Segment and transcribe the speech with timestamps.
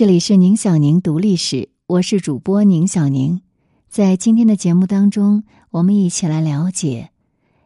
[0.00, 3.42] 这里是宁小宁读历史，我是主播宁小宁。
[3.90, 7.10] 在今天的节目当中，我们一起来了解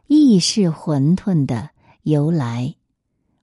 [0.08, 1.70] 意式馄饨的
[2.02, 2.74] 由来。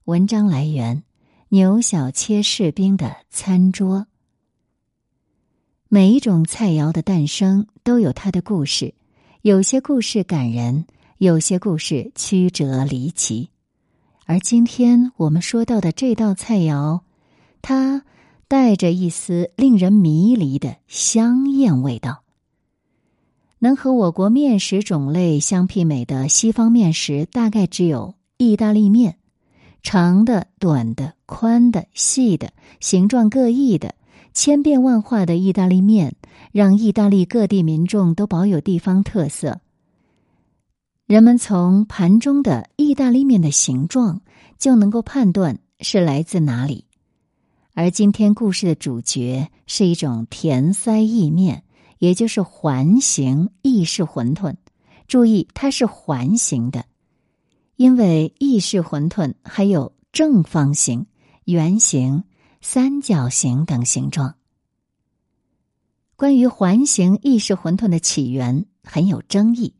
[0.04, 1.04] 文章来源：
[1.48, 4.08] 牛小切士兵的餐桌。
[5.88, 8.92] 每一种菜肴的诞生都有它的故事，
[9.40, 10.84] 有些故事感人，
[11.16, 13.48] 有些故事曲折离奇。
[14.26, 17.00] 而今天我们说到的这道菜肴，
[17.62, 18.04] 它。
[18.52, 22.22] 带着一丝令人迷离的香艳味道，
[23.58, 29.16] 能和我国面食种类相媲美的西方面食，大概只有意大利面。
[29.82, 33.94] 长的、短的、宽的、细的，形状各异的，
[34.34, 36.14] 千变万化的意大利面，
[36.52, 39.62] 让意大利各地民众都保有地方特色。
[41.06, 44.20] 人们从盘中的意大利面的形状，
[44.58, 46.84] 就能够判断是来自哪里。
[47.74, 51.64] 而今天故事的主角是一种甜塞意面，
[51.98, 54.56] 也就是环形意式馄饨。
[55.08, 56.84] 注意，它是环形的，
[57.76, 61.06] 因为意式馄饨还有正方形、
[61.44, 62.24] 圆形、
[62.60, 64.34] 三角形等形状。
[66.14, 69.74] 关于环形意式馄饨的起源很有争议，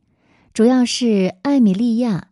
[0.51, 2.29] 主要是艾米利亚。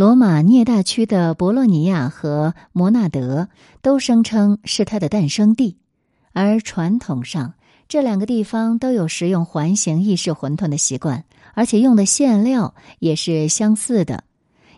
[0.00, 3.50] 罗马涅大区的博洛尼亚和摩纳德
[3.82, 5.76] 都声称是它的诞生地，
[6.32, 7.52] 而传统上
[7.86, 14.24] 这两个地方都有食用环形意式馄饨的习惯，而且用的馅料也是相似的。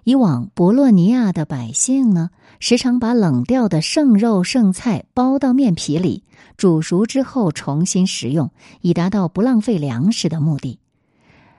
[0.02, 6.24] 以往博洛尼亚的百姓呢，时常把冷掉的剩肉剩菜包到面皮里，
[6.56, 8.50] 煮熟之后重新食用，
[8.80, 10.80] 以达到不浪费粮食的目的。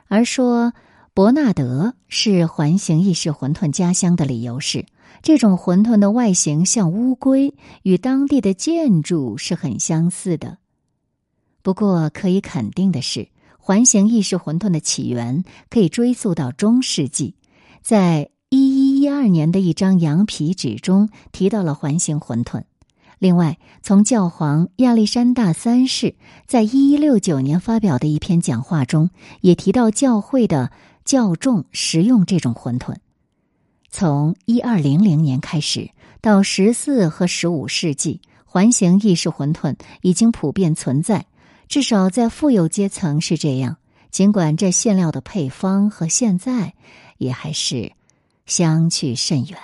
[0.09, 0.73] 而说。
[1.15, 4.87] 伯纳德是环形意式馄饨家乡的理由是，
[5.21, 10.57] 这种馄饨的外形像乌龟，与当地的建筑是很相似的。
[11.61, 13.27] 不过可以肯定的是，
[13.59, 17.35] 环形意式馄饨的起源可以追溯到中世纪，
[17.83, 22.63] 在一一一二年的一张羊皮纸中提到了环形馄饨。
[23.19, 26.15] 另外，从教皇亚历山大三世
[26.47, 30.71] 在一一六九年发表的一篇讲话中，也提到教会的。
[31.05, 32.95] 较重食用这种馄饨，
[33.89, 35.89] 从一二零零年开始
[36.21, 41.25] 到十四和十五世纪，环形意式馄饨已经普遍存在，
[41.67, 43.77] 至少在富有阶层是这样。
[44.11, 46.75] 尽管这馅料的配方和现在
[47.17, 47.93] 也还是
[48.45, 49.57] 相去甚远，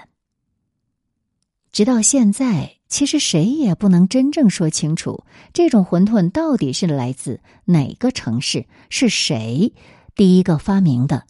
[1.72, 5.24] 直到现在，其实谁也不能真正说清楚
[5.54, 9.72] 这种馄饨到底是来自哪个城市，是谁
[10.20, 11.24] 第一个发明的。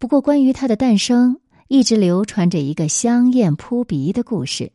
[0.00, 1.36] 不过，关于它的诞生，
[1.68, 4.72] 一直流传着一个香艳扑鼻的故事。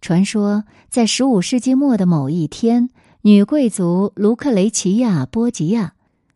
[0.00, 2.90] 传说，在十五世纪末的某一天，
[3.22, 5.92] 女贵族卢克雷奇亚·波吉亚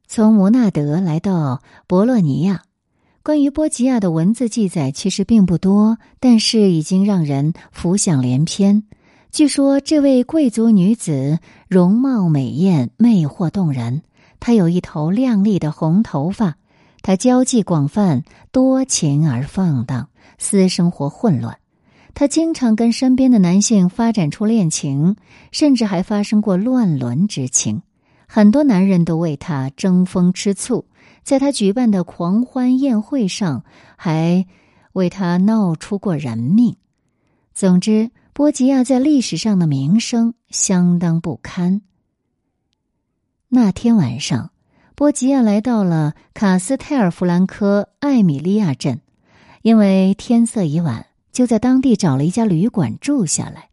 [0.07, 2.63] 从摩纳德来到博洛尼亚。
[3.25, 8.85] 关于波吉亚的文字记载其实并不多，但是已经让人浮想联翩。
[9.33, 14.03] 据说，这位贵族女子容貌美艳，魅惑动人。
[14.43, 16.57] 她有一头亮丽的红头发。
[17.01, 20.09] 他交际广泛，多情而放荡，
[20.39, 21.59] 私生活混乱。
[22.13, 25.15] 他经常跟身边的男性发展出恋情，
[25.53, 27.83] 甚至还发生过乱伦之情。
[28.27, 30.87] 很多男人都为他争风吃醋，
[31.23, 33.65] 在他举办的狂欢宴会上，
[33.97, 34.47] 还
[34.93, 36.77] 为他闹出过人命。
[37.55, 41.83] 总之，波吉亚在历史上的名声相当不堪。
[43.55, 44.51] 那天晚上。
[44.95, 49.03] 波吉亚来到了卡斯泰尔弗兰科艾米利亚镇，
[49.61, 53.69] 因为天色已晚，就在当地找了一家旅馆住下来。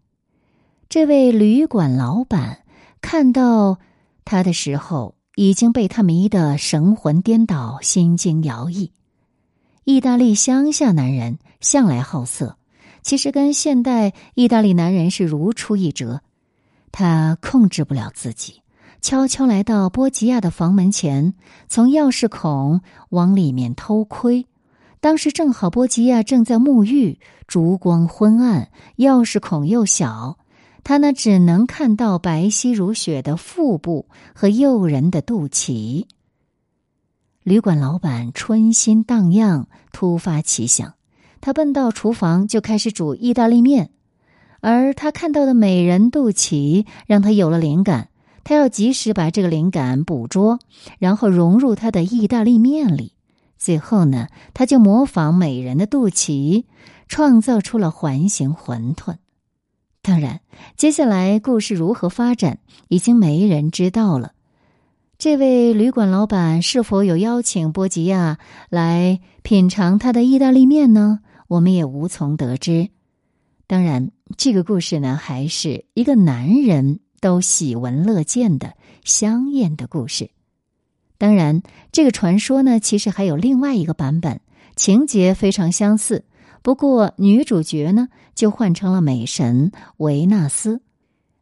[0.89, 2.63] 这位旅馆老板
[2.99, 3.79] 看到
[4.25, 8.91] 他的时候，已经被他迷得神魂颠倒、心惊摇曳。
[9.85, 12.57] 意大利乡下男人向来好色，
[13.01, 16.21] 其实跟现代意大利男人是如出一辙。
[16.91, 18.61] 他控制不了自己。
[19.01, 21.33] 悄悄来到波吉亚的房门前，
[21.69, 24.45] 从钥匙孔往里面偷窥。
[24.99, 27.17] 当时正好波吉亚正在沐浴，
[27.47, 30.37] 烛光昏暗，钥匙孔又小，
[30.83, 36.05] 他那只能看到白皙如雪的腹部和诱人的肚脐。
[37.43, 40.95] 旅馆老板春心荡漾，突发奇想，
[41.39, 43.91] 他奔到厨房就开始煮意大利面，
[44.59, 48.09] 而他看到的美人肚脐让他有了灵感。
[48.43, 50.59] 他要及时把这个灵感捕捉，
[50.97, 53.13] 然后融入他的意大利面里。
[53.57, 56.63] 最后呢，他就模仿美人的肚脐，
[57.07, 59.15] 创造出了环形馄饨。
[60.01, 60.39] 当然，
[60.77, 64.31] 接下来故事如何发展，已经没人知道了。
[65.17, 68.39] 这位旅馆老板是否有邀请波吉亚
[68.69, 71.19] 来品尝他的意大利面呢？
[71.49, 72.89] 我们也无从得知。
[73.67, 80.29] 当然，这个故事呢，还是一个男人都喜闻乐见的香艳的故事。
[81.17, 81.61] 当然，
[81.91, 84.41] 这个传说呢，其实还有另外一个版本，
[84.75, 86.25] 情节非常相似。
[86.61, 90.81] 不过，女主角呢，就换成了美神维纳斯，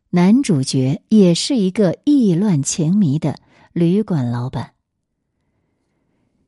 [0.09, 3.35] 男主角也是一个意乱情迷的。
[3.73, 4.71] 旅馆老板。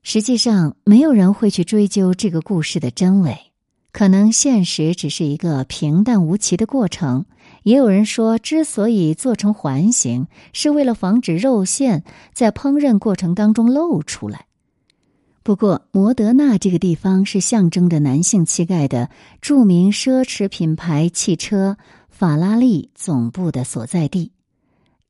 [0.02, 3.38] 实际上，没有人会去追究这个故事的真伪。
[3.92, 7.26] 可能现实只是一个平淡无奇的过程。
[7.70, 14.48] 也有人说，之所以做成环形，是为了防止肉馅在烹饪过程当中露出来。
[15.44, 21.78] 不过，摩德纳这个地方是象征着男性气概的著名奢侈品牌汽车
[22.10, 24.32] 法拉利总部的所在地。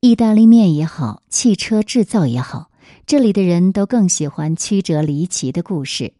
[0.00, 2.70] 意大利面也好，汽车制造也好，
[3.06, 6.12] 这里的人都更喜欢曲折离奇的故事。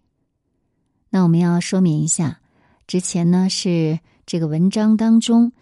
[1.11, 2.41] 那我们要说明一下，
[2.87, 5.53] 之前呢是这个文章当中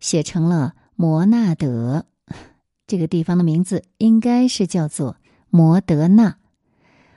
[0.00, 2.06] 写成了摩纳德
[2.86, 5.16] 这个地方的名字，应该是叫做
[5.50, 6.36] 摩德纳。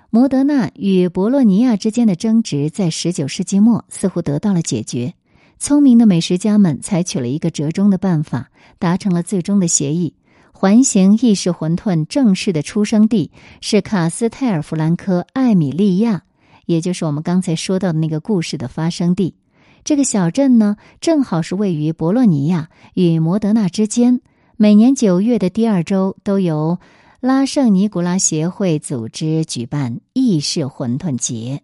[0.10, 5.13] 摩德纳与博洛尼亚之间的争执，在十九世纪末似乎得到了解决。
[5.57, 8.50] 聪明的美食家们采取了一个折中的办法，
[8.80, 10.16] 达成了最终的协议。
[10.51, 13.31] 环形意式馄饨正式的出生地
[13.62, 16.24] 是卡斯泰尔弗兰科艾米利亚，
[16.66, 19.36] 也就是我们刚才说到的那个故事的发生地。
[19.83, 24.22] 这个小镇呢，正好是位于博洛尼亚与摩德纳之间。
[24.56, 26.80] 每年九月的第二周，都由
[27.19, 31.63] 拉圣尼古拉协会组织举办意式馄饨节。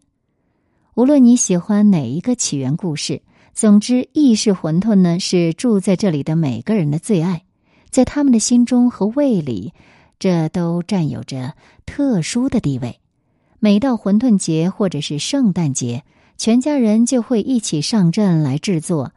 [0.95, 3.21] 无论你喜欢哪一个起源故事，
[3.53, 7.43] 总之，意式馄饨呢是住在这里的每个人的最爱。
[7.91, 9.73] 在他们的心中和胃里，
[10.17, 11.53] 这都占有着
[11.85, 12.99] 特殊的地位。
[13.59, 16.03] 每到馄饨节或者是圣诞节，
[16.37, 19.11] 全家人就会一起上阵来制作。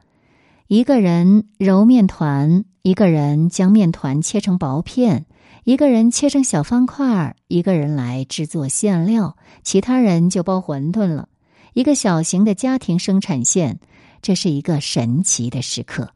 [0.69, 5.27] 一个人揉面团，一个人将面团切成薄片，
[5.65, 11.29] 一个人切成小方块，一个人来制作馅料，其他人就包馄饨了。
[11.75, 13.81] 一个小型的家庭生产线，
[14.23, 16.11] 这是一个神奇的时刻。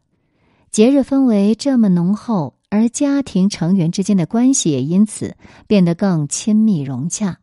[0.71, 5.37] 节日氛围这么浓厚，而家庭成员之间的关系也因此
[5.67, 7.39] 变得更亲密融洽。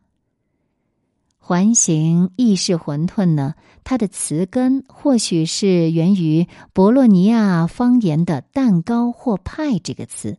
[1.44, 3.54] 环形意式馄饨呢？
[3.82, 10.38] 它的词根或许是源于博洛尼亚方言的“蛋糕”或“派”这个词。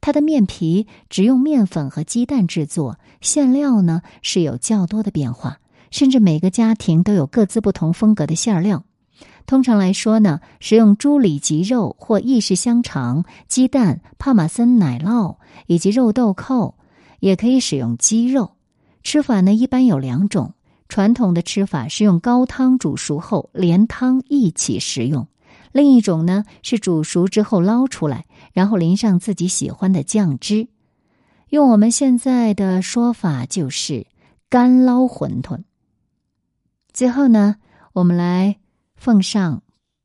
[0.00, 5.58] 它的面皮只用面粉和鸡蛋制作，馅料呢是有较多的变化，
[5.90, 8.84] 甚至每个家庭都有各自不同风格的馅料。
[9.46, 16.76] 通常来说呢，使用猪里脊肉或意式香肠、鸡蛋、帕玛森奶酪以及肉豆蔻，
[17.18, 18.52] 也可以使用鸡肉。
[19.04, 20.54] 吃法呢一般有两种，
[20.88, 25.28] 传统的吃法是用高汤煮熟后连汤一起食用；
[25.70, 30.66] 另一种呢是煮熟之后捞出来，然后淋上自己喜欢的酱汁。
[31.50, 34.08] 用我们现在的说法就是
[34.48, 35.62] 干捞馄饨。
[36.92, 37.56] 最后呢，
[37.92, 38.56] 我们来。
[38.96, 39.62] 奉上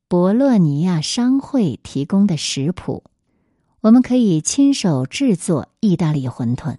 [0.10, 3.06] 博洛尼亚商会提供的食谱，
[3.80, 6.76] 我们可以亲手制作意大利馄饨。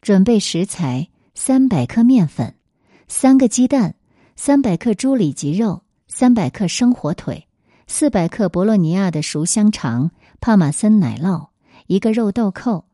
[0.00, 2.54] 准备食材：三百克面粉，
[3.06, 3.94] 三个鸡蛋，
[4.36, 7.46] 三百克猪里脊肉，三百克生火腿，
[7.86, 11.48] 四百克博洛尼亚的熟香肠，帕玛森奶酪，
[11.86, 12.84] 一个肉豆蔻。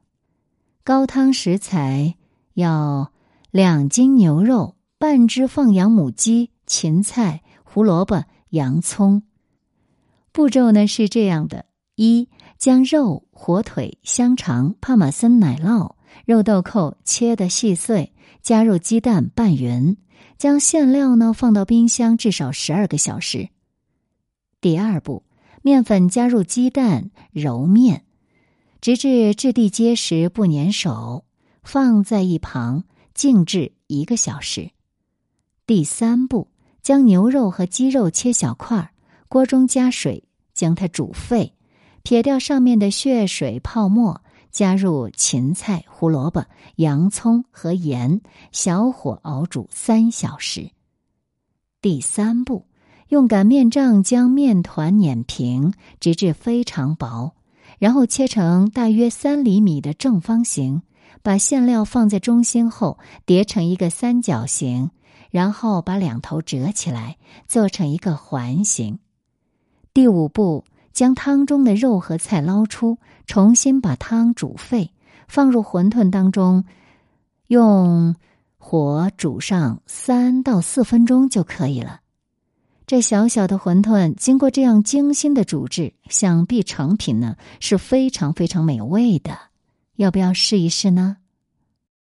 [0.83, 2.17] 高汤食材
[2.55, 3.13] 要
[3.51, 7.43] 两斤牛肉，半只放羊母鸡，芹菜。
[7.67, 9.25] 胡萝卜、洋葱，
[10.31, 11.65] 步骤呢是这样的：
[11.97, 15.94] 一、将肉、火腿、香肠、帕玛森奶酪、
[16.25, 19.97] 肉豆蔻切得细碎，加入鸡蛋拌匀，
[20.39, 23.49] 将馅料呢放到冰箱至少十二个小时。
[24.61, 25.25] 第二步，
[25.63, 28.05] 面粉加入鸡蛋揉面，
[28.81, 31.25] 直至质地结实不粘手，
[31.63, 34.71] 放在一旁静置一个小时。
[35.67, 36.49] 第三步。
[36.85, 38.93] 将牛肉和鸡肉切小块，
[39.27, 41.55] 锅中加水，将它煮沸，
[42.03, 44.21] 撇掉上面的血水泡沫，
[44.55, 46.47] 加入芹菜、胡萝卜、
[46.77, 50.71] 洋葱和盐，小火熬煮三小时。
[51.83, 52.65] 第三步，
[53.09, 57.35] 用擀面杖将面团碾平，直至非常薄，
[57.79, 60.83] 然后切成大约三厘米的正方形，
[61.23, 64.91] 把馅料放在中心后，叠成一个三角形。
[65.31, 67.17] 然后把两头折起来，
[67.49, 69.01] 做成一个环形。
[69.93, 72.97] 第五步，将汤中的肉和菜捞出，
[73.27, 74.91] 重新把汤煮沸，
[75.29, 76.65] 放入馄饨当中，
[77.49, 78.15] 用
[78.57, 82.01] 火煮上三到四分钟就可以了。
[82.87, 89.37] 这小小的馄饨经过这样精心的煮制，想必成品呢是非常非常美味的。
[89.97, 91.17] 要不要试一试呢？